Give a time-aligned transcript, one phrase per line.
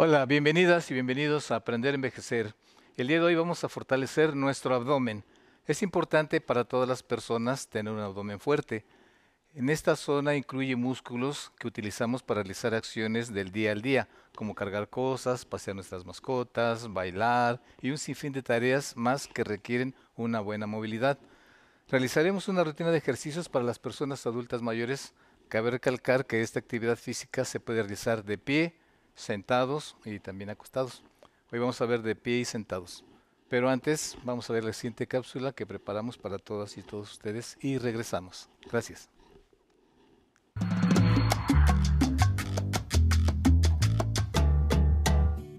[0.00, 2.54] Hola, bienvenidas y bienvenidos a Aprender a Envejecer.
[2.96, 5.24] El día de hoy vamos a fortalecer nuestro abdomen.
[5.66, 8.84] Es importante para todas las personas tener un abdomen fuerte.
[9.56, 14.54] En esta zona incluye músculos que utilizamos para realizar acciones del día al día, como
[14.54, 20.38] cargar cosas, pasear nuestras mascotas, bailar y un sinfín de tareas más que requieren una
[20.38, 21.18] buena movilidad.
[21.88, 25.12] Realizaremos una rutina de ejercicios para las personas adultas mayores.
[25.48, 28.76] Cabe recalcar que esta actividad física se puede realizar de pie,
[29.18, 31.02] sentados y también acostados.
[31.50, 33.04] Hoy vamos a ver de pie y sentados.
[33.48, 37.56] Pero antes vamos a ver la siguiente cápsula que preparamos para todas y todos ustedes
[37.60, 38.48] y regresamos.
[38.70, 39.08] Gracias.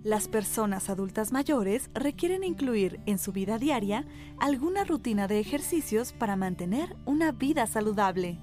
[0.04, 4.08] Las personas adultas mayores requieren incluir en su vida diaria
[4.40, 8.40] alguna rutina de ejercicios para mantener una vida saludable.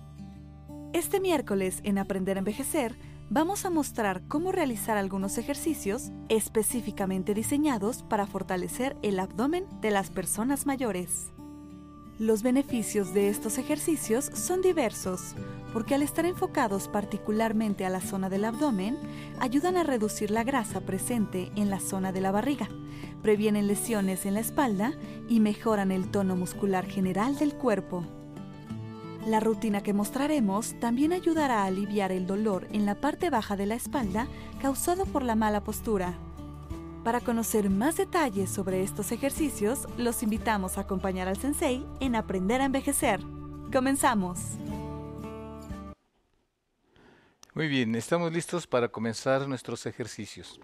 [0.92, 2.97] Este miércoles en Aprender a Envejecer
[3.28, 10.10] vamos a mostrar cómo realizar algunos ejercicios específicamente diseñados para fortalecer el abdomen de las
[10.10, 11.33] personas mayores.
[12.18, 15.34] Los beneficios de estos ejercicios son diversos,
[15.74, 18.96] porque al estar enfocados particularmente a la zona del abdomen,
[19.38, 22.68] ayudan a reducir la grasa presente en la zona de la barriga,
[23.20, 24.94] previenen lesiones en la espalda
[25.28, 28.06] y mejoran el tono muscular general del cuerpo.
[29.27, 33.66] La rutina que mostraremos también ayudará a aliviar el dolor en la parte baja de
[33.66, 34.28] la espalda
[34.62, 36.14] causado por la mala postura.
[37.02, 42.61] Para conocer más detalles sobre estos ejercicios, los invitamos a acompañar al sensei en Aprender
[42.61, 43.18] a Envejecer.
[43.73, 44.39] Comenzamos.
[47.52, 50.61] Muy bien, estamos listos para comenzar nuestros ejercicios.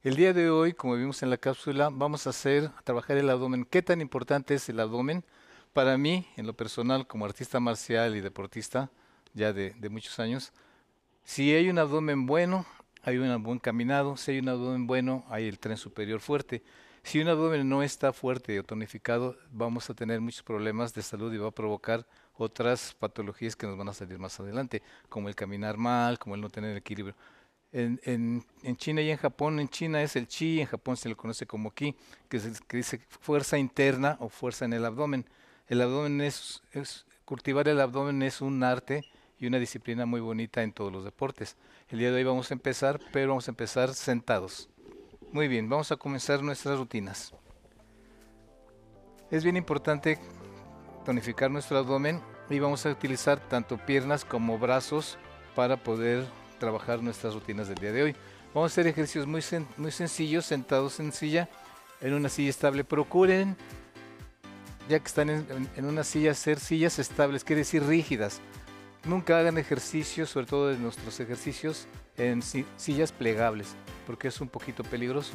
[0.00, 3.66] El día de hoy, como vimos en la cápsula, vamos a hacer trabajar el abdomen.
[3.66, 5.26] ¿Qué tan importante es el abdomen?
[5.72, 8.90] Para mí, en lo personal, como artista marcial y deportista,
[9.34, 10.52] ya de, muchos años,
[11.24, 12.66] si hay un abdomen bueno,
[13.02, 16.62] hay un buen caminado, si hay un abdomen bueno, hay el tren superior fuerte.
[17.02, 21.32] Si un abdomen no está fuerte o tonificado, vamos a tener muchos problemas de salud
[21.32, 25.34] y va a provocar otras patologías que nos van a salir más adelante, como el
[25.34, 27.14] caminar mal, como el no tener equilibrio.
[27.70, 31.14] En, en, China y en Japón, en China es el chi, en Japón se le
[31.14, 31.94] conoce como ki,
[32.28, 35.26] que, que dice fuerza interna o fuerza en el abdomen.
[35.68, 36.62] El abdomen es,
[37.26, 39.04] cultivar el abdomen es un arte
[39.38, 41.56] y una disciplina muy bonita en todos los deportes.
[41.90, 44.70] El día de hoy vamos a empezar, pero vamos a empezar sentados.
[45.30, 47.34] Muy bien, vamos a comenzar nuestras rutinas.
[49.30, 50.18] Es bien importante
[51.04, 55.18] tonificar nuestro abdomen y vamos a utilizar tanto piernas como brazos
[55.54, 56.24] para poder
[56.58, 58.16] trabajar nuestras rutinas del día de hoy.
[58.54, 59.42] Vamos a hacer ejercicios muy,
[59.92, 61.50] sencillos, sentados en silla,
[62.00, 62.84] en una silla estable.
[62.84, 63.54] Procuren
[64.88, 68.40] ya que están en, una silla, hacer sillas estables, quiere decir rígidas.
[69.04, 74.82] Nunca hagan ejercicios, sobre todo de nuestros ejercicios, en sillas plegables, porque es un poquito
[74.82, 75.32] peligroso.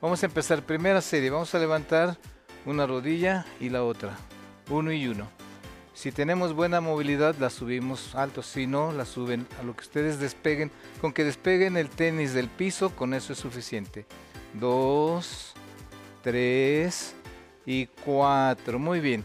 [0.00, 2.18] Vamos a empezar, primera serie, vamos a levantar
[2.66, 4.18] una rodilla y la otra,
[4.68, 5.28] uno y uno.
[5.94, 10.18] Si tenemos buena movilidad, la subimos alto, si no, la suben a lo que ustedes
[10.18, 10.70] despeguen.
[11.00, 14.06] Con que despeguen el tenis del piso, con eso es suficiente.
[14.54, 15.52] Dos,
[16.22, 17.14] tres,
[17.66, 18.78] y 4.
[18.78, 19.24] Muy bien.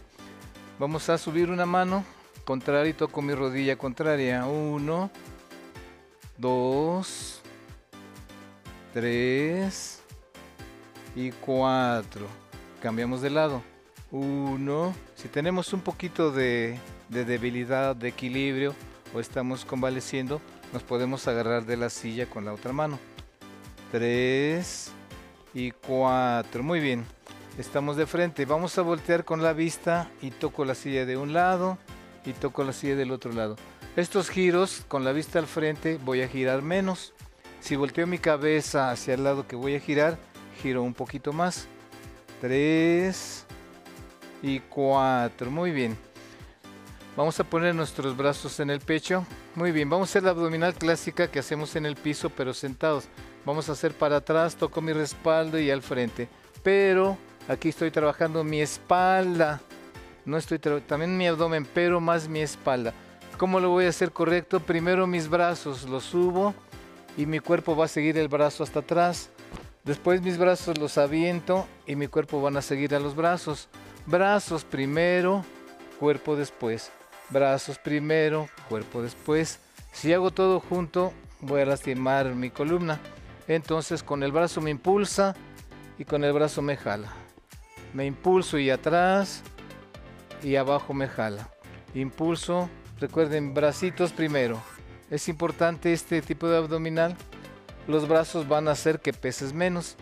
[0.78, 2.04] Vamos a subir una mano
[2.44, 4.46] contraria y toco mi rodilla contraria.
[4.46, 5.10] 1,
[6.38, 7.40] 2,
[8.94, 10.02] 3
[11.16, 12.26] y 4.
[12.80, 13.62] Cambiamos de lado.
[14.10, 14.94] 1.
[15.14, 18.74] Si tenemos un poquito de, de debilidad, de equilibrio
[19.14, 20.40] o estamos convaleciendo,
[20.72, 22.98] nos podemos agarrar de la silla con la otra mano.
[23.92, 24.92] 3
[25.54, 26.62] y 4.
[26.62, 27.15] Muy bien.
[27.58, 28.44] Estamos de frente.
[28.44, 31.78] Vamos a voltear con la vista y toco la silla de un lado
[32.26, 33.56] y toco la silla del otro lado.
[33.96, 37.14] Estos giros con la vista al frente voy a girar menos.
[37.60, 40.18] Si volteo mi cabeza hacia el lado que voy a girar,
[40.60, 41.66] giro un poquito más.
[42.42, 43.46] 3
[44.42, 45.50] y 4.
[45.50, 45.96] Muy bien.
[47.16, 49.24] Vamos a poner nuestros brazos en el pecho.
[49.54, 53.08] Muy bien, vamos a hacer la abdominal clásica que hacemos en el piso pero sentados.
[53.46, 56.28] Vamos a hacer para atrás, toco mi respaldo y al frente.
[56.62, 57.16] Pero
[57.48, 59.60] Aquí estoy trabajando mi espalda.
[60.24, 62.92] No estoy también mi abdomen, pero más mi espalda.
[63.38, 64.58] ¿Cómo lo voy a hacer correcto?
[64.58, 66.54] Primero mis brazos los subo
[67.16, 69.30] y mi cuerpo va a seguir el brazo hasta atrás.
[69.84, 73.68] Después mis brazos los aviento y mi cuerpo van a seguir a los brazos.
[74.06, 75.44] Brazos primero,
[76.00, 76.90] cuerpo después.
[77.30, 79.60] Brazos primero, cuerpo después.
[79.92, 82.98] Si hago todo junto, voy a lastimar mi columna.
[83.46, 85.36] Entonces con el brazo me impulsa
[85.96, 87.25] y con el brazo me jala
[87.96, 89.42] me impulso y atrás
[90.42, 91.48] y abajo me jala.
[91.94, 92.68] Impulso,
[93.00, 94.62] recuerden, bracitos primero.
[95.08, 97.16] Es importante este tipo de abdominal
[97.88, 99.96] los brazos van a hacer que peses menos,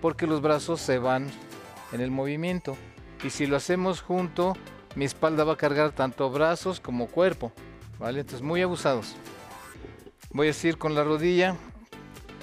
[0.00, 1.30] porque los brazos se van
[1.92, 2.78] en el movimiento.
[3.22, 4.56] Y si lo hacemos junto,
[4.94, 7.52] mi espalda va a cargar tanto brazos como cuerpo,
[7.98, 8.20] ¿vale?
[8.20, 9.16] Entonces muy abusados.
[10.30, 11.56] Voy a seguir con la rodilla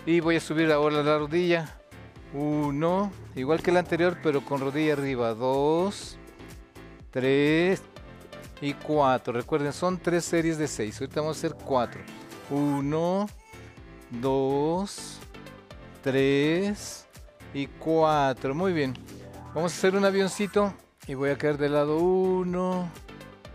[0.06, 1.81] y voy a subir ahora la rodilla.
[2.33, 5.33] Uno, igual que el anterior, pero con rodilla arriba.
[5.33, 6.18] Dos,
[7.12, 7.81] tres
[8.62, 9.33] y cuatro.
[9.33, 11.00] Recuerden, son tres series de seis.
[11.01, 12.01] Ahorita vamos a hacer cuatro.
[12.50, 13.28] Uno,
[14.10, 15.19] dos,
[16.01, 17.06] tres
[17.54, 18.56] y cuatro.
[18.56, 18.94] Muy bien.
[19.54, 20.74] Vamos a hacer un avioncito
[21.07, 22.89] y voy a caer del lado 1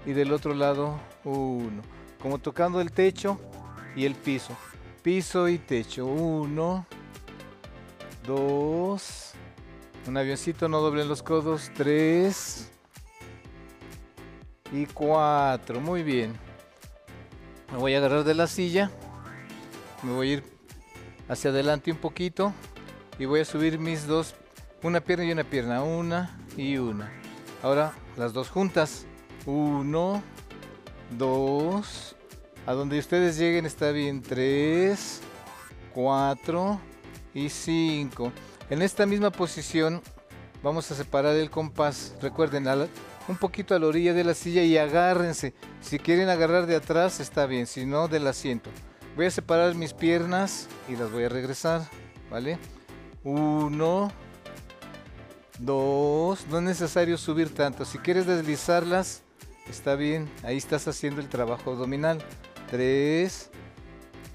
[0.04, 1.82] y del otro lado 1.
[2.20, 3.40] Como tocando el techo
[3.94, 4.54] y el piso.
[5.02, 6.04] Piso y techo.
[6.04, 6.86] 1,
[8.26, 9.32] 2,
[10.08, 11.70] un avioncito, no doblen los codos.
[11.76, 12.70] 3
[14.72, 15.80] y 4.
[15.80, 16.36] Muy bien.
[17.72, 18.90] Me voy a agarrar de la silla.
[20.02, 20.44] Me voy a ir
[21.28, 22.52] hacia adelante un poquito.
[23.18, 24.34] Y voy a subir mis dos
[24.82, 27.10] una pierna y una pierna, una y una.
[27.62, 29.06] Ahora las dos juntas.
[29.46, 30.22] Uno,
[31.16, 32.16] dos.
[32.66, 34.22] A donde ustedes lleguen está bien.
[34.22, 35.20] Tres,
[35.94, 36.80] cuatro
[37.36, 38.32] y cinco.
[38.70, 40.02] En esta misma posición
[40.62, 42.14] vamos a separar el compás.
[42.22, 42.66] Recuerden,
[43.28, 45.52] un poquito a la orilla de la silla y agárrense.
[45.82, 48.70] Si quieren agarrar de atrás está bien, si no del asiento.
[49.16, 51.82] Voy a separar mis piernas y las voy a regresar,
[52.30, 52.58] ¿vale?
[53.22, 54.10] Uno,
[55.58, 57.84] Dos, no es necesario subir tanto.
[57.84, 59.22] Si quieres deslizarlas,
[59.68, 60.30] está bien.
[60.42, 62.18] Ahí estás haciendo el trabajo abdominal.
[62.70, 63.50] Tres,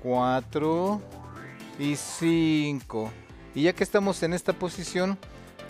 [0.02, 1.02] cuatro
[1.80, 3.12] y cinco.
[3.54, 5.18] Y ya que estamos en esta posición,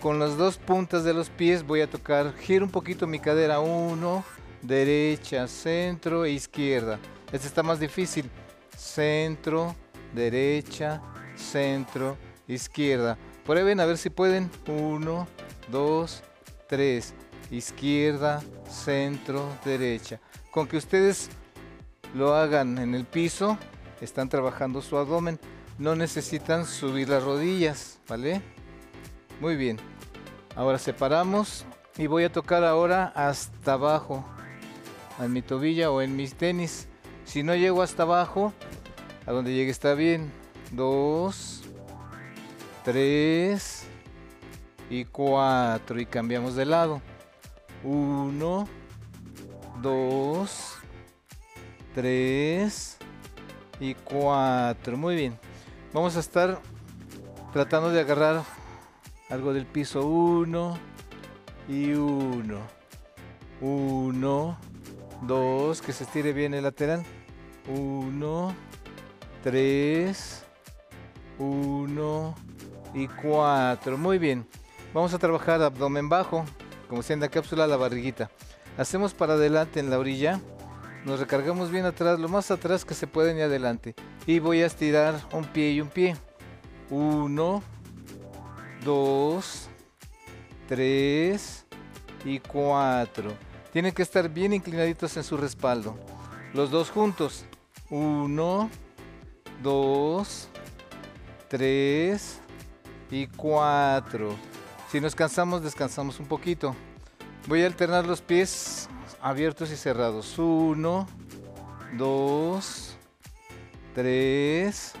[0.00, 3.60] con las dos puntas de los pies voy a tocar, giro un poquito mi cadera.
[3.60, 4.24] Uno,
[4.60, 6.98] derecha, centro e izquierda.
[7.32, 8.30] Este está más difícil.
[8.76, 9.74] Centro,
[10.14, 11.00] derecha,
[11.36, 12.16] centro,
[12.48, 13.16] izquierda.
[13.44, 14.50] Prueben a ver si pueden.
[14.66, 15.26] Uno,
[15.70, 16.22] 2,
[16.68, 17.14] 3,
[17.50, 20.20] izquierda, centro, derecha.
[20.50, 21.30] Con que ustedes
[22.14, 23.58] lo hagan en el piso,
[24.00, 25.38] están trabajando su abdomen.
[25.78, 28.42] No necesitan subir las rodillas, ¿vale?
[29.40, 29.78] Muy bien.
[30.54, 31.64] Ahora separamos
[31.96, 34.24] y voy a tocar ahora hasta abajo,
[35.18, 36.88] en mi tobilla o en mis tenis.
[37.24, 38.52] Si no llego hasta abajo,
[39.26, 40.30] a donde llegue está bien.
[40.72, 41.62] 2,
[42.84, 43.86] 3,
[44.92, 47.00] y 4 y cambiamos de lado.
[47.82, 48.68] 1,
[49.80, 50.74] 2,
[51.94, 52.98] 3
[53.80, 54.96] y 4.
[54.98, 55.38] Muy bien.
[55.92, 56.58] Vamos a estar
[57.52, 58.42] tratando de agarrar
[59.28, 60.06] algo del piso.
[60.06, 60.78] 1
[61.68, 62.58] y 1.
[63.60, 64.58] 1,
[65.22, 67.04] 2, que se estire bien el lateral.
[67.68, 68.54] 1,
[69.42, 70.44] 3,
[71.38, 72.34] 1
[72.94, 73.98] y 4.
[73.98, 74.48] Muy bien.
[74.94, 76.46] Vamos a trabajar abdomen bajo,
[76.88, 78.30] como si en la cápsula la barriguita.
[78.78, 80.40] Hacemos para adelante en la orilla.
[81.04, 83.94] Nos recargamos bien atrás, lo más atrás que se puede y adelante.
[84.26, 86.16] Y voy a estirar un pie y un pie.
[86.90, 87.62] Uno,
[88.84, 89.68] dos,
[90.68, 91.66] tres
[92.24, 93.32] y cuatro.
[93.72, 95.96] Tienen que estar bien inclinaditos en su respaldo.
[96.54, 97.46] Los dos juntos.
[97.90, 98.70] Uno,
[99.62, 100.48] dos,
[101.48, 102.40] tres
[103.10, 104.34] y cuatro.
[104.90, 106.76] Si nos cansamos, descansamos un poquito.
[107.48, 108.88] Voy a alternar los pies
[109.20, 110.38] abiertos y cerrados.
[110.38, 111.06] Uno,
[111.96, 112.91] dos,
[113.94, 114.92] tres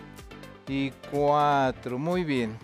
[0.68, 1.98] y cuatro.
[1.98, 2.56] Muy bien.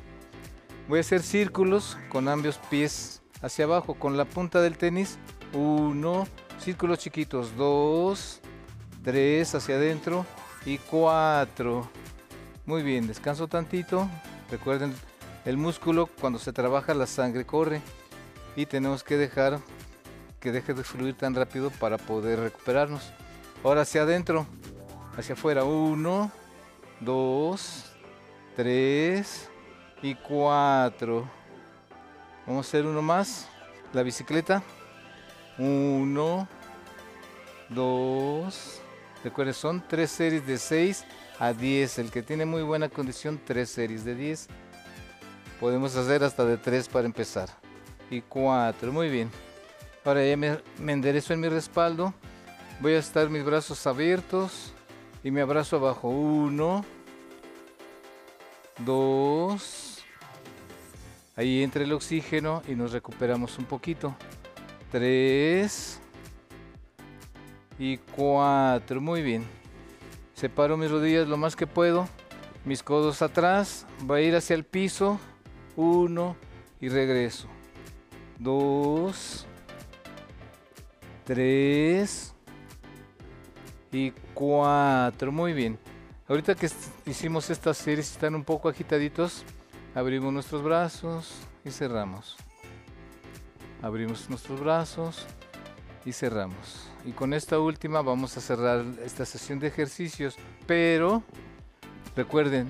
[0.89, 3.95] Voy a hacer círculos con ambos pies hacia abajo.
[3.95, 5.19] Con la punta del tenis.
[5.53, 6.27] Uno,
[6.61, 7.57] círculos chiquitos.
[7.57, 8.41] Dos,
[9.03, 10.27] tres hacia adentro
[10.65, 11.89] y cuatro.
[12.67, 14.09] Muy bien, descanso tantito.
[14.51, 14.95] Recuerden
[15.45, 17.81] el músculo cuando se trabaja la sangre corre
[18.57, 19.61] y tenemos que dejar
[20.41, 23.13] que deje de fluir tan rápido para poder recuperarnos.
[23.65, 24.47] Ahora hacia adentro,
[25.19, 25.65] hacia afuera.
[25.65, 26.31] Uno,
[27.01, 27.85] dos,
[28.57, 29.51] tres
[30.01, 31.29] y cuatro.
[32.47, 33.49] Vamos a hacer uno más.
[33.93, 34.63] La bicicleta.
[35.59, 36.47] Uno,
[37.69, 38.81] dos.
[39.25, 41.05] Recuerden, son tres series de 6
[41.41, 41.99] a 10.
[41.99, 44.47] El que tiene muy buena condición, tres series de 10.
[45.59, 47.49] Podemos hacer hasta de 3 para empezar.
[48.11, 49.31] Y 4, muy bien.
[50.05, 52.15] Ahora ya me, enderezo en mi respaldo.
[52.81, 54.73] Voy a estar mis brazos abiertos
[55.23, 56.09] y me abrazo abajo.
[56.09, 56.85] 1,
[58.79, 60.05] 2.
[61.37, 64.15] Ahí entra el oxígeno y nos recuperamos un poquito.
[64.93, 66.01] 3
[67.79, 69.01] y 4.
[69.01, 69.45] Muy bien.
[70.35, 72.09] Separo mis rodillas lo más que puedo
[72.69, 75.19] mis codos atrás, voy a ir hacia el piso,
[75.75, 76.37] uno
[76.81, 77.49] y regreso.
[78.39, 79.47] Dos,
[81.25, 82.35] tres
[83.93, 85.33] y cuatro.
[85.33, 85.79] Muy bien.
[86.29, 86.69] Ahorita que
[87.07, 89.45] hicimos estas series, están un poco agitaditos,
[89.95, 91.33] abrimos nuestros brazos
[91.65, 92.37] y cerramos.
[93.81, 95.27] Abrimos nuestros brazos
[96.05, 96.91] y cerramos.
[97.05, 101.23] Y con esta última vamos a cerrar esta sesión de ejercicios, pero
[102.19, 102.67] Recuerden,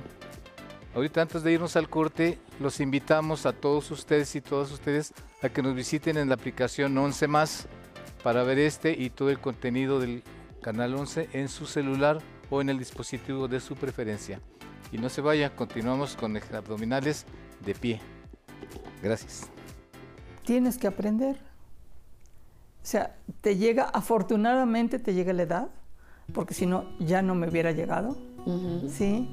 [0.94, 5.48] ahorita antes de irnos al corte, los invitamos a todos ustedes y todas ustedes a
[5.48, 7.66] que nos visiten en la aplicación 11 más
[8.22, 10.22] para ver este y todo el contenido del
[10.60, 12.18] canal 11 en su celular
[12.50, 14.40] o en el dispositivo de su preferencia.
[14.92, 17.26] Y no se vaya, continuamos con abdominales
[17.64, 18.00] de pie.
[19.02, 19.50] Gracias.
[20.44, 21.36] Tienes que aprender.
[21.36, 25.68] O sea, te llega, afortunadamente te llega la edad,
[26.32, 28.16] porque si no, ya no me hubiera llegado
[28.88, 29.28] ¿sí?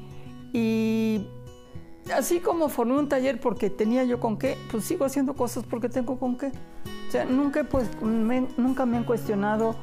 [0.53, 1.27] Y
[2.13, 5.89] así como formé un taller porque tenía yo con qué, pues sigo haciendo cosas porque
[5.89, 6.47] tengo con qué.
[7.07, 9.75] O sea, nunca, pues, me, nunca me han cuestionado,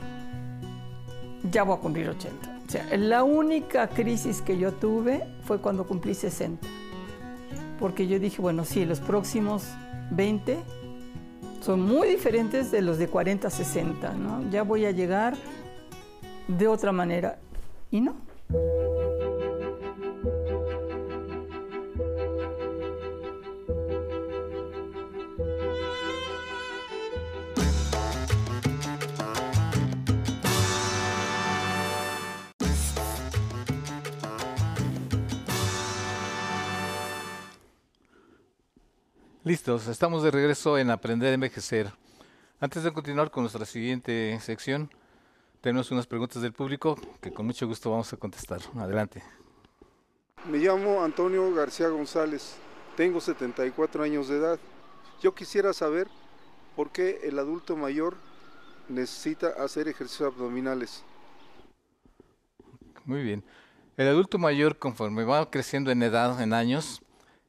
[1.50, 2.60] ya voy a cumplir 80.
[2.66, 6.66] O sea, la única crisis que yo tuve fue cuando cumplí 60.
[7.78, 9.64] Porque yo dije, bueno, sí, los próximos
[10.12, 10.58] 20
[11.60, 14.48] son muy diferentes de los de 40 a 60, ¿no?
[14.50, 15.34] Ya voy a llegar
[16.48, 17.38] de otra manera.
[17.90, 18.14] Y no.
[39.52, 41.92] Listos, estamos de regreso en Aprender a Envejecer.
[42.58, 44.90] Antes de continuar con nuestra siguiente sección,
[45.60, 48.60] tenemos unas preguntas del público que con mucho gusto vamos a contestar.
[48.78, 49.22] Adelante.
[50.48, 52.54] Me llamo Antonio García González,
[52.96, 54.58] tengo 74 años de edad.
[55.20, 56.08] Yo quisiera saber
[56.74, 58.16] por qué el adulto mayor
[58.88, 61.04] necesita hacer ejercicios abdominales.
[63.04, 63.44] Muy bien.
[63.98, 67.02] El adulto mayor, conforme va creciendo en edad, en años,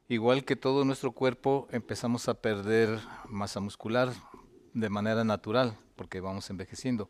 [0.07, 4.13] igual que todo nuestro cuerpo, empezamos a perder masa muscular
[4.73, 7.09] de manera natural, porque vamos envejeciendo.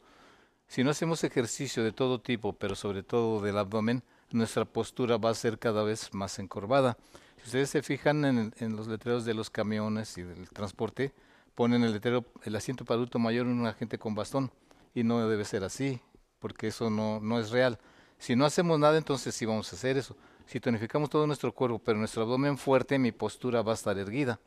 [0.67, 5.29] Si no hacemos ejercicio de todo tipo, pero sobre todo del abdomen, nuestra postura va
[5.29, 6.97] a ser cada vez más encorvada.
[7.38, 11.13] Si ustedes se fijan en, los letreros de los camiones y del transporte,
[11.55, 14.51] ponen el letrero, el asiento para adulto mayor en un agente con bastón,
[14.95, 16.01] y no debe ser así,
[16.39, 17.79] porque eso no, no es real.
[18.17, 20.15] Si no hacemos nada, entonces sí vamos a hacer eso.
[20.45, 24.39] Si tonificamos todo nuestro cuerpo, pero nuestro abdomen fuerte, mi postura va a estar erguida.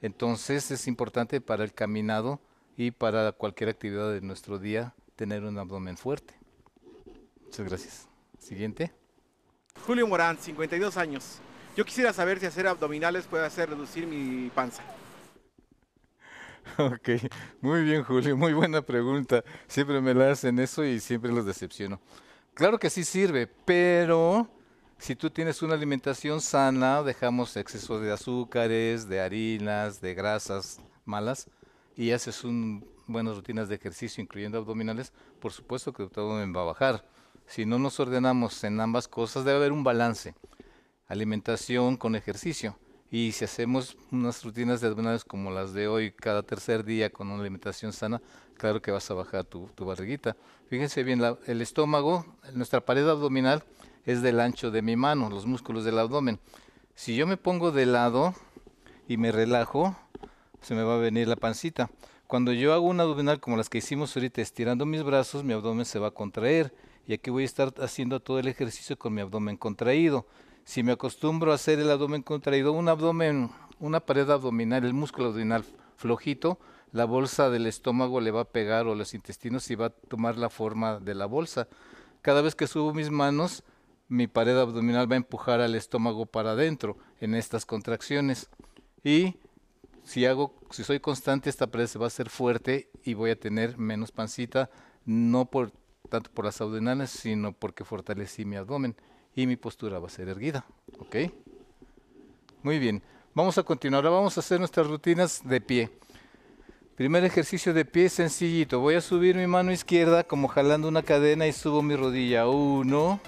[0.00, 2.40] Entonces es importante para el caminado
[2.76, 6.34] y para cualquier actividad de nuestro día tener un abdomen fuerte.
[7.44, 8.08] Muchas gracias.
[8.38, 8.92] Siguiente.
[9.86, 11.38] Julio Morán, 52 años.
[11.76, 14.82] Yo quisiera saber si hacer abdominales puede hacer reducir mi panza.
[16.78, 17.10] Ok,
[17.60, 19.44] muy bien Julio, muy buena pregunta.
[19.68, 22.00] Siempre me la hacen eso y siempre los decepciono.
[22.54, 24.48] Claro que sí sirve, pero
[24.98, 31.48] si tú tienes una alimentación sana, dejamos exceso de azúcares, de harinas, de grasas malas
[31.96, 36.62] y haces un, buenas rutinas de ejercicio, incluyendo abdominales, por supuesto que tu abdomen va
[36.62, 37.04] a bajar.
[37.46, 40.34] Si no nos ordenamos en ambas cosas, debe haber un balance.
[41.06, 42.78] Alimentación con ejercicio.
[43.10, 47.30] Y si hacemos unas rutinas de abdominales como las de hoy, cada tercer día con
[47.30, 48.20] una alimentación sana,
[48.56, 50.36] claro que vas a bajar tu, barriguita.
[50.68, 53.62] Fíjense bien, el estómago, nuestra pared abdominal,
[54.04, 56.38] es del ancho de mi mano, los músculos del abdomen.
[56.94, 58.34] Si yo me pongo de lado
[59.08, 59.96] y me relajo,
[60.60, 61.90] se me va a venir la pancita.
[62.26, 65.84] Cuando yo hago un abdominal como las que hicimos ahorita, estirando mis brazos, mi abdomen
[65.84, 66.74] se va a contraer.
[67.06, 70.26] Y aquí voy a estar haciendo todo el ejercicio con mi abdomen contraído.
[70.64, 75.28] Si me acostumbro a hacer el abdomen contraído, un abdomen, una pared abdominal, el músculo
[75.28, 75.64] abdominal
[75.96, 76.58] flojito,
[76.92, 80.38] la bolsa del estómago le va a pegar o los intestinos y va a tomar
[80.38, 81.68] la forma de la bolsa.
[82.22, 83.64] Cada vez que subo mis manos,
[84.08, 88.48] mi pared abdominal va a empujar al estómago para adentro en estas contracciones.
[89.02, 89.36] Y
[90.04, 93.40] si hago, si soy constante, esta pared se va a hacer fuerte y voy a
[93.40, 94.70] tener menos pancita,
[95.04, 95.72] no por
[96.08, 98.94] tanto por las abdominales, sino porque fortalecí mi abdomen
[99.34, 100.66] y mi postura va a ser erguida.
[100.98, 101.16] ¿Ok?
[102.62, 103.02] Muy bien.
[103.34, 104.04] Vamos a continuar.
[104.04, 105.90] Ahora vamos a hacer nuestras rutinas de pie.
[106.94, 108.78] Primer ejercicio de pie sencillito.
[108.78, 112.46] Voy a subir mi mano izquierda como jalando una cadena y subo mi rodilla.
[112.46, 113.20] Uno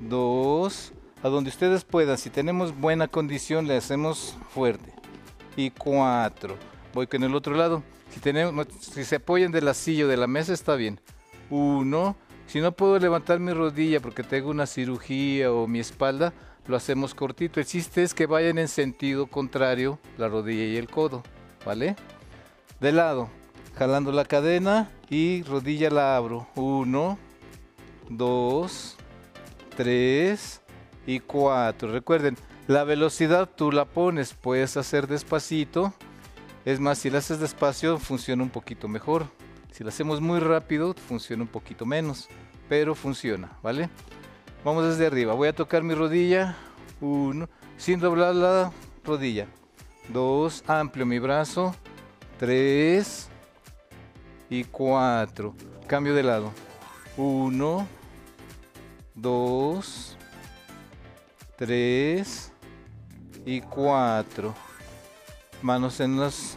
[0.00, 2.18] dos, a donde ustedes puedan.
[2.18, 4.92] Si tenemos buena condición, le hacemos fuerte.
[5.56, 6.56] Y cuatro.
[6.92, 7.82] Voy con el otro lado.
[8.10, 11.00] Si, tenemos, si se apoyan de la silla o de la mesa, está bien.
[11.50, 16.32] Uno, Si no puedo levantar mi rodilla porque tengo una cirugía o mi espalda,
[16.66, 17.60] lo hacemos cortito.
[17.60, 21.22] El chiste es que vayan en sentido contrario la rodilla y el codo,
[21.64, 21.96] ¿vale?
[22.80, 23.28] De lado,
[23.76, 26.46] jalando la cadena y rodilla la abro.
[26.54, 27.18] Uno,
[28.08, 28.96] dos,
[29.76, 30.62] tres
[31.06, 31.92] y cuatro.
[31.92, 35.92] Recuerden, la velocidad tú la pones, puedes hacer despacito.
[36.64, 39.26] Es más, si la haces despacio funciona un poquito mejor.
[39.70, 42.28] Si lo hacemos muy rápido funciona un poquito menos,
[42.68, 43.90] pero funciona, ¿vale?
[44.64, 45.34] Vamos desde arriba.
[45.34, 46.56] Voy a tocar mi rodilla.
[47.00, 48.72] Uno, sin doblar la
[49.04, 49.46] rodilla.
[50.08, 51.74] Dos, amplio mi brazo.
[52.38, 53.28] Tres
[54.48, 55.54] y cuatro.
[55.86, 56.50] Cambio de lado.
[57.16, 57.86] Uno,
[59.14, 60.16] dos,
[61.56, 62.52] tres
[63.44, 64.54] y cuatro.
[65.62, 66.56] Manos en las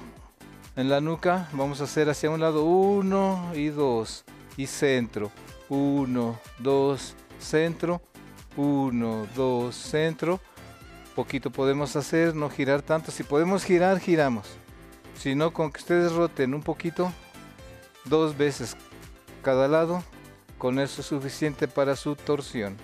[0.75, 1.49] en la nuca.
[1.53, 4.25] Vamos a hacer hacia un lado uno y dos
[4.57, 5.31] y centro.
[5.69, 8.01] Uno, dos, centro,
[8.57, 10.39] 1, 2, centro.
[11.15, 13.11] Poquito podemos hacer, no girar tanto.
[13.11, 14.47] Si podemos girar, giramos.
[15.17, 17.11] Si no, con que ustedes roten un poquito,
[18.05, 18.75] dos veces
[19.41, 20.03] cada lado,
[20.57, 22.77] con eso es suficiente para su torsión.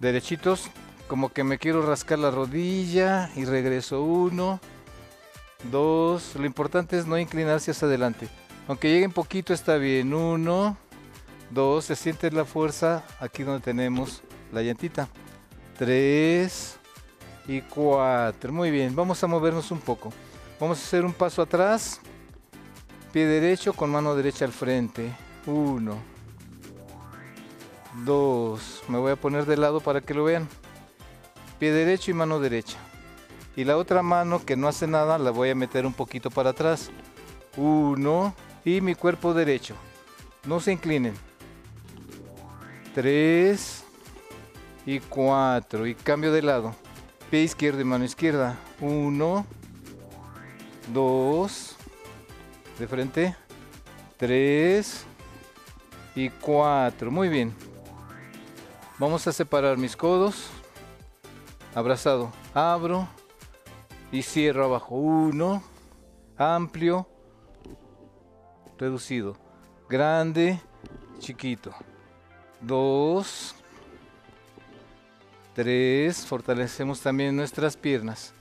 [0.00, 0.70] Derechitos,
[1.08, 4.60] como que me quiero rascar la rodilla y regreso uno,
[5.70, 6.34] dos.
[6.36, 8.28] Lo importante es no inclinarse hacia adelante.
[8.68, 10.14] Aunque lleguen poquito está bien.
[10.14, 10.78] Uno,
[11.50, 15.08] Dos, se siente la fuerza aquí donde tenemos la llantita.
[15.78, 16.78] Tres
[17.46, 18.52] y cuatro.
[18.52, 20.12] Muy bien, vamos a movernos un poco.
[20.58, 22.00] Vamos a hacer un paso atrás.
[23.12, 25.14] Pie derecho con mano derecha al frente.
[25.46, 26.13] Uno.
[28.02, 28.82] Dos.
[28.88, 30.48] Me voy a poner de lado para que lo vean.
[31.58, 32.78] Pie derecho y mano derecha.
[33.56, 36.50] Y la otra mano que no hace nada la voy a meter un poquito para
[36.50, 36.90] atrás.
[37.56, 38.34] Uno.
[38.64, 39.76] Y mi cuerpo derecho.
[40.44, 41.14] No se inclinen.
[42.94, 43.84] 3
[44.86, 46.74] y 4 y cambio de lado.
[47.30, 48.56] Pie izquierdo y mano izquierda.
[48.80, 49.46] 1,
[50.92, 51.76] 2,
[52.78, 53.36] de frente,
[54.16, 55.06] 3
[56.14, 57.10] y 4.
[57.10, 57.54] Muy bien.
[58.96, 60.46] Vamos a separar mis codos.
[61.74, 62.30] Abrazado.
[62.54, 63.08] Abro
[64.12, 64.94] y cierro abajo.
[64.94, 65.60] 1,
[66.36, 67.08] amplio,
[68.78, 69.36] reducido,
[69.88, 70.60] grande,
[71.18, 71.74] chiquito.
[72.60, 73.56] 2,
[75.54, 78.32] 3, fortalecemos también nuestras piernas.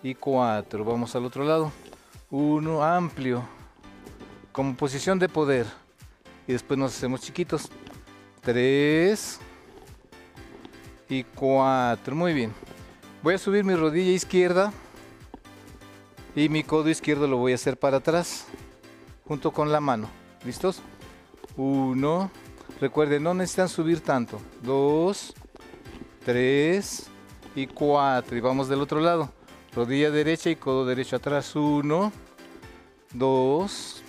[0.00, 1.72] Y 4, vamos al otro lado.
[2.30, 3.42] 1, amplio,
[4.52, 5.66] como posición de poder.
[6.46, 7.68] Y después nos hacemos chiquitos.
[8.42, 9.40] 3
[11.12, 12.54] y 4, muy bien.
[13.22, 14.72] Voy a subir mi rodilla izquierda
[16.34, 18.46] y mi codo izquierdo lo voy a hacer para atrás,
[19.26, 20.08] junto con la mano.
[20.44, 20.80] ¿Listos?
[21.56, 22.30] 1,
[22.80, 24.40] Recuerden, no necesitan subir tanto.
[24.62, 25.34] Dos,
[26.24, 27.08] tres
[27.54, 28.36] y cuatro.
[28.36, 29.30] Y vamos del otro lado.
[29.74, 31.54] Rodilla derecha y codo derecho atrás.
[31.54, 32.10] Uno,
[33.12, 34.02] dos,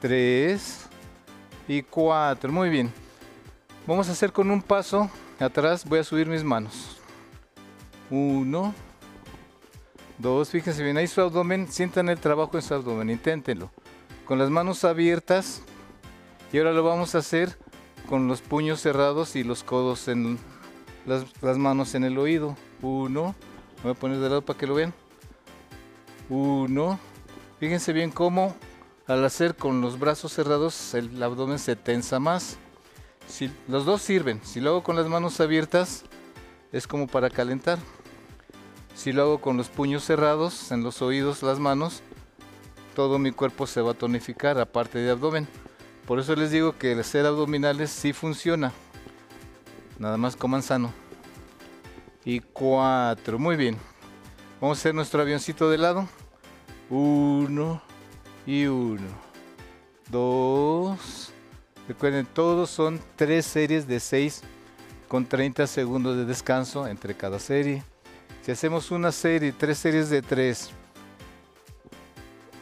[0.00, 0.86] tres
[1.66, 2.52] y cuatro.
[2.52, 2.92] Muy bien.
[3.86, 5.84] Vamos a hacer con un paso atrás.
[5.84, 6.98] Voy a subir mis manos.
[8.10, 8.74] Uno,
[10.18, 10.50] dos.
[10.50, 11.68] Fíjense bien, ahí su abdomen.
[11.68, 13.10] Sientan el trabajo en su abdomen.
[13.10, 13.70] Inténtenlo.
[14.24, 15.62] Con las manos abiertas.
[16.52, 17.58] Y ahora lo vamos a hacer
[18.08, 20.38] con los puños cerrados y los codos en
[21.06, 22.56] las, manos en el oído.
[22.82, 23.34] Uno,
[23.82, 24.94] voy a poner de lado para que lo vean.
[26.28, 26.98] Uno,
[27.60, 28.54] fíjense bien cómo
[29.06, 32.58] al hacer con los brazos cerrados el abdomen se tensa más.
[33.28, 34.40] Si, los dos sirven.
[34.44, 36.04] Si lo hago con las manos abiertas
[36.72, 37.78] es como para calentar.
[38.94, 42.02] Si lo hago con los puños cerrados en los oídos, las manos,
[42.94, 45.48] todo mi cuerpo se va a tonificar aparte de abdomen.
[46.06, 48.72] Por eso les digo que el hacer abdominales sí funciona.
[49.98, 50.92] Nada más coman sano.
[52.24, 53.38] Y cuatro.
[53.38, 53.76] Muy bien.
[54.60, 56.08] Vamos a hacer nuestro avioncito de lado.
[56.88, 57.82] Uno
[58.46, 59.08] y uno.
[60.10, 61.33] Dos.
[61.88, 64.42] Recuerden, todos son tres series de seis
[65.08, 67.82] con 30 segundos de descanso entre cada serie.
[68.42, 70.70] Si hacemos una serie, tres series de tres,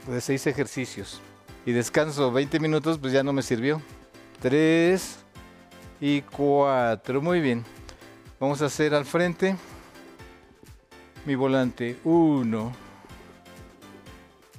[0.08, 1.20] de seis ejercicios,
[1.64, 3.80] y descanso 20 minutos, pues ya no me sirvió.
[4.40, 5.18] 3
[6.00, 7.22] y 4.
[7.22, 7.64] Muy bien.
[8.40, 9.56] Vamos a hacer al frente
[11.24, 11.98] mi volante.
[12.02, 12.72] 1,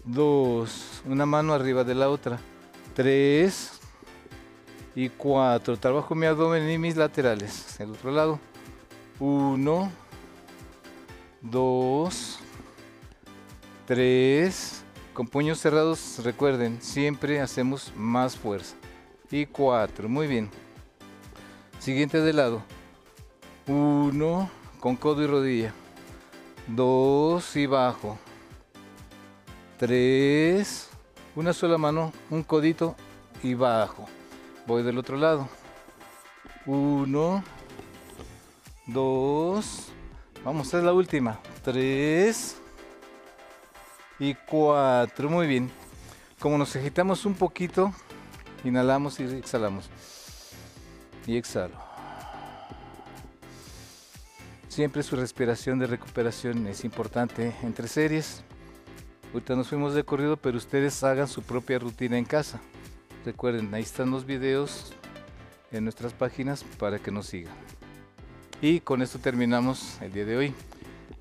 [0.05, 2.39] 2, una mano arriba de la otra.
[2.95, 3.72] 3
[4.95, 5.77] y 4.
[5.77, 7.79] Trabajo mi abdomen y mis laterales.
[7.79, 8.39] El otro lado.
[9.19, 9.91] 1,
[11.41, 12.39] 2,
[13.85, 18.75] 3 con puños cerrados, recuerden, siempre hacemos más fuerza.
[19.29, 20.09] y cuatro.
[20.09, 20.49] Muy bien.
[21.79, 22.63] Siguiente de lado.
[23.67, 25.73] Uno con codo y rodilla.
[26.67, 28.17] Dos y bajo.
[29.77, 30.89] Tres.
[31.35, 32.95] Una sola mano, un codito
[33.41, 34.07] y bajo.
[34.65, 35.49] Voy del otro lado.
[36.65, 37.43] Uno.
[38.85, 39.89] Dos.
[40.43, 41.39] Vamos hacer la última.
[41.63, 42.57] Tres.
[44.19, 45.29] Y cuatro.
[45.29, 45.69] Muy bien.
[46.39, 47.93] Como nos agitamos un poquito,
[48.63, 49.89] inhalamos y exhalamos.
[51.25, 51.75] Y exhalo.
[54.69, 58.43] Siempre su respiración de recuperación es importante entre series.
[59.33, 62.59] Ahorita nos fuimos de corrido, pero ustedes hagan su propia rutina en casa.
[63.25, 64.93] Recuerden, ahí están los videos
[65.71, 67.53] en nuestras páginas para que nos sigan.
[68.61, 70.53] Y con esto terminamos el día de hoy.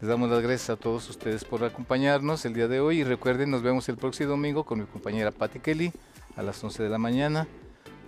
[0.01, 3.51] Les damos las gracias a todos ustedes por acompañarnos el día de hoy y recuerden,
[3.51, 5.93] nos vemos el próximo domingo con mi compañera Patti Kelly
[6.37, 7.47] a las 11 de la mañana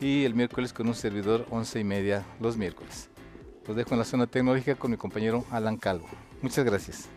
[0.01, 3.11] y el miércoles con un servidor 11 y media los miércoles.
[3.67, 6.09] Los dejo en la zona tecnológica con mi compañero Alan Calvo.
[6.43, 7.09] Muchas gracias.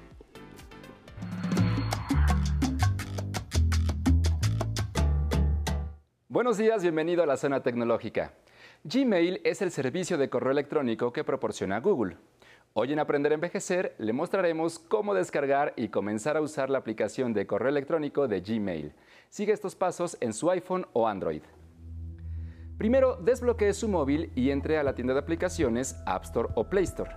[6.47, 8.31] Buenos días, bienvenido a la zona tecnológica.
[8.85, 12.15] Gmail es el servicio de correo electrónico que proporciona Google.
[12.71, 17.33] Hoy en Aprender a Envejecer le mostraremos cómo descargar y comenzar a usar la aplicación
[17.33, 18.93] de correo electrónico de Gmail.
[19.29, 21.41] Sigue estos pasos en su iPhone o Android.
[22.77, 26.85] Primero, desbloquee su móvil y entre a la tienda de aplicaciones App Store o Play
[26.85, 27.11] Store.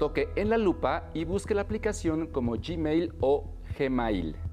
[0.00, 4.49] Toque en la lupa y busque la aplicación como Gmail o Gmail.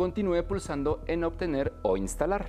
[0.00, 2.46] Continúe pulsando en Obtener o Instalar.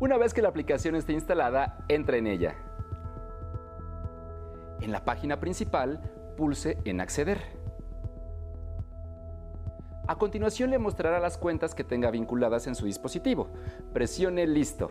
[0.00, 2.56] Una vez que la aplicación esté instalada, entre en ella.
[4.80, 6.00] En la página principal,
[6.36, 7.40] pulse en Acceder.
[10.08, 13.50] A continuación le mostrará las cuentas que tenga vinculadas en su dispositivo.
[13.92, 14.90] Presione Listo.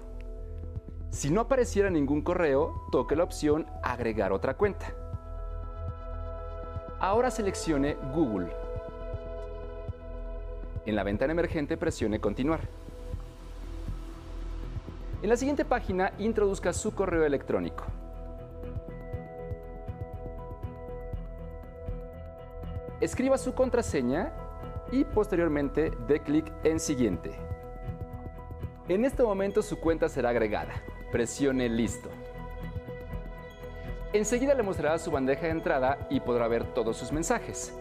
[1.09, 5.02] Si no apareciera ningún correo, toque la opción Agregar otra cuenta.
[7.03, 8.49] Ahora seleccione Google.
[10.85, 12.61] En la ventana emergente presione Continuar.
[15.21, 17.83] En la siguiente página introduzca su correo electrónico.
[23.01, 24.31] Escriba su contraseña
[24.89, 27.33] y posteriormente dé clic en Siguiente.
[28.87, 30.71] En este momento su cuenta será agregada.
[31.11, 32.22] Presione Listo.
[34.13, 37.73] Enseguida le mostrará su bandeja de entrada y podrá ver todos sus mensajes.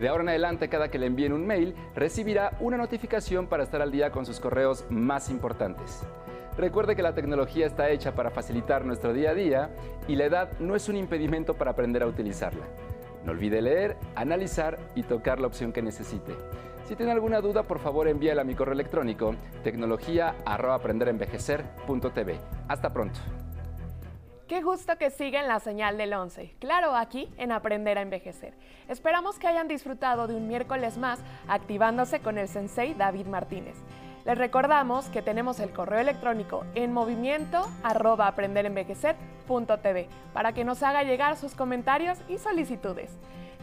[0.00, 3.82] De ahora en adelante, cada que le envíen un mail, recibirá una notificación para estar
[3.82, 6.00] al día con sus correos más importantes.
[6.56, 9.68] Recuerde que la tecnología está hecha para facilitar nuestro día a día
[10.08, 12.64] y la edad no es un impedimento para aprender a utilizarla.
[13.24, 16.32] No olvide leer, analizar y tocar la opción que necesite.
[16.88, 22.38] Si tiene alguna duda, por favor envíela a mi correo electrónico tecnología@aprenderenvejecer.tv.
[22.68, 23.20] Hasta pronto.
[24.48, 26.54] Qué gusto que siguen la señal del 11.
[26.58, 28.52] Claro, aquí en Aprender a Envejecer.
[28.88, 33.76] Esperamos que hayan disfrutado de un miércoles más activándose con el sensei David Martínez.
[34.24, 41.02] Les recordamos que tenemos el correo electrónico en movimiento arroba aprenderenvejecer.tv para que nos haga
[41.02, 43.10] llegar sus comentarios y solicitudes.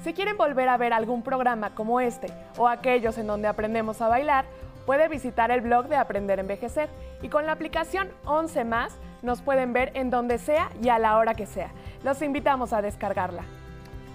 [0.03, 4.07] Si quieren volver a ver algún programa como este o aquellos en donde aprendemos a
[4.07, 4.45] bailar,
[4.85, 6.89] puede visitar el blog de Aprender a Envejecer
[7.21, 11.17] y con la aplicación 11 más nos pueden ver en donde sea y a la
[11.17, 11.71] hora que sea.
[12.03, 13.43] Los invitamos a descargarla.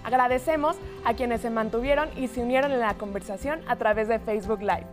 [0.03, 4.61] Agradecemos a quienes se mantuvieron y se unieron en la conversación a través de Facebook
[4.61, 4.85] Live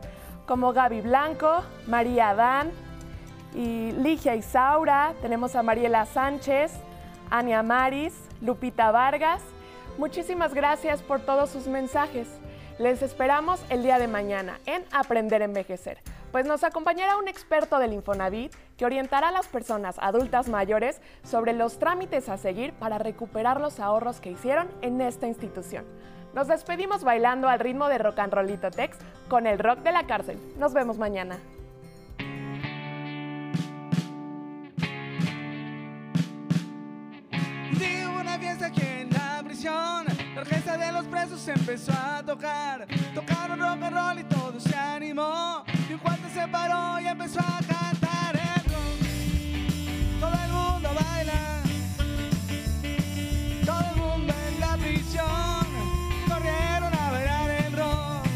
[0.47, 2.71] como Gaby Blanco, María Adán
[3.55, 5.15] y Ligia Isaura.
[5.23, 6.73] Tenemos a Mariela Sánchez,
[7.31, 9.43] Ania Maris, Lupita Vargas.
[9.99, 12.29] Muchísimas gracias por todos sus mensajes.
[12.79, 15.99] Les esperamos el día de mañana en Aprender a Envejecer,
[16.33, 21.53] pues nos acompañará un experto del Infonavit que orientará a las personas adultas mayores sobre
[21.53, 25.85] los trámites a seguir para recuperar los ahorros que hicieron en esta institución.
[26.35, 28.97] Nos despedimos bailando al ritmo de Rock and Rollito Tex
[29.29, 30.39] con el rock de la cárcel.
[30.57, 31.39] Nos vemos mañana.
[40.73, 42.87] La de los presos empezó a tocar.
[43.15, 45.63] Tocaron rock and roll y todo se animó.
[45.93, 50.21] Y cuate se paró y empezó a cantar el rock.
[50.21, 51.61] Todo el mundo baila.
[53.67, 55.67] Todo el mundo en la prisión.
[56.27, 58.27] Corrieron a bailar el rock.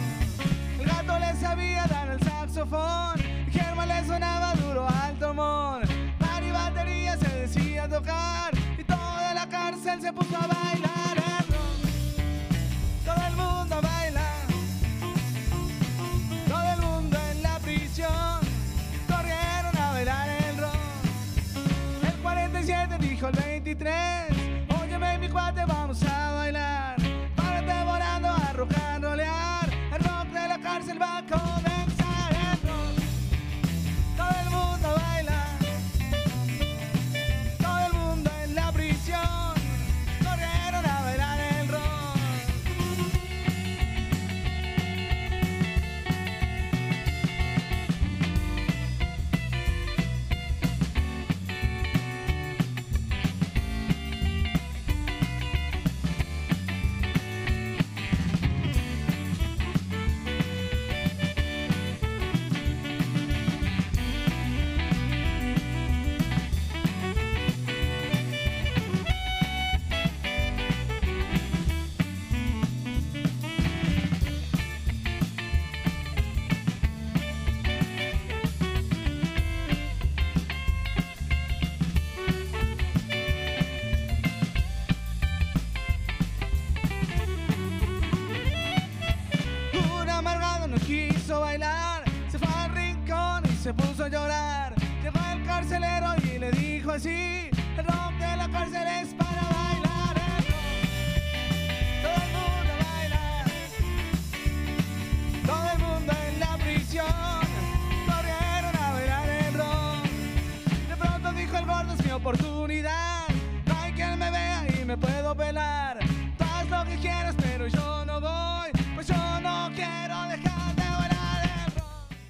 [0.81, 3.21] El gato le sabía dar el saxofón.
[3.49, 5.83] Y Germán le sonaba duro al trombón.
[6.19, 8.53] Mari batería se decía tocar.
[8.77, 10.96] Y toda la cárcel se puso a bailar